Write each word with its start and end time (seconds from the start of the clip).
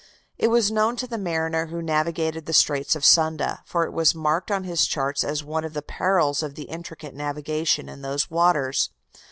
It 0.39 0.47
was 0.47 0.71
known 0.71 0.95
to 0.95 1.05
the 1.05 1.19
mariner 1.19 1.67
who 1.67 1.79
navigated 1.79 2.47
the 2.47 2.53
Straits 2.53 2.95
of 2.95 3.05
Sunda, 3.05 3.61
for 3.67 3.85
it 3.85 3.93
was 3.93 4.15
marked 4.15 4.49
on 4.49 4.63
his 4.63 4.87
charts 4.87 5.23
as 5.23 5.43
one 5.43 5.63
of 5.63 5.73
the 5.75 5.83
perils 5.83 6.41
of 6.41 6.55
the 6.55 6.63
intricate 6.63 7.13
navigation 7.13 7.87
in 7.87 8.01
those 8.01 8.27
waters. 8.27 8.89